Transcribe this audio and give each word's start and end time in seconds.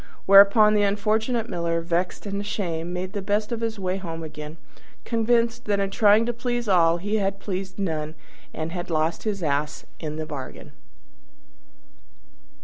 Whereupon 0.25 0.73
the 0.73 0.81
unfortunate 0.81 1.47
Miller, 1.47 1.79
vexed 1.79 2.25
and 2.25 2.41
ashamed, 2.41 2.91
made 2.91 3.13
the 3.13 3.21
best 3.21 3.51
of 3.51 3.61
his 3.61 3.77
way 3.77 3.97
home 3.97 4.23
again, 4.23 4.57
convinced 5.05 5.65
that 5.65 5.79
in 5.79 5.91
trying 5.91 6.25
to 6.25 6.33
please 6.33 6.67
all 6.67 6.97
he 6.97 7.17
had 7.17 7.39
pleased 7.39 7.77
none, 7.77 8.15
and 8.51 8.71
had 8.71 8.89
lost 8.89 9.25
his 9.25 9.43
Ass 9.43 9.85
into 9.99 10.17
the 10.17 10.25
bargain. 10.25 10.71